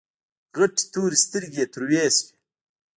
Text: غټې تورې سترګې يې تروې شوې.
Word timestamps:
غټې 0.57 0.83
تورې 0.91 1.17
سترګې 1.25 1.57
يې 1.63 1.69
تروې 1.73 2.01
شوې. 2.15 2.33